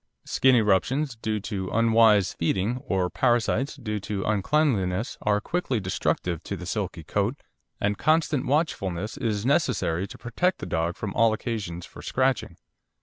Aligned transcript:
Skin 0.25 0.55
eruptions 0.55 1.15
due 1.15 1.39
to 1.41 1.69
unwise 1.69 2.33
feeding, 2.33 2.77
or 2.87 3.07
parasites 3.07 3.75
due 3.75 3.99
to 3.99 4.23
uncleanliness, 4.23 5.15
are 5.21 5.39
quickly 5.39 5.79
destructive 5.79 6.41
to 6.41 6.57
the 6.57 6.65
silky 6.65 7.03
coat, 7.03 7.35
and 7.79 7.99
constant 7.99 8.47
watchfulness 8.47 9.15
is 9.15 9.45
necessary 9.45 10.07
to 10.07 10.17
protect 10.17 10.57
the 10.57 10.65
dog 10.65 10.95
from 10.95 11.13
all 11.13 11.33
occasion 11.33 11.81
for 11.81 12.01
scratching. 12.01 12.57